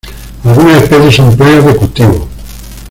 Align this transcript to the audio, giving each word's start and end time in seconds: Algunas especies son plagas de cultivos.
Algunas 0.43 0.81
especies 0.81 1.15
son 1.17 1.37
plagas 1.37 1.63
de 1.63 1.75
cultivos. 1.75 2.27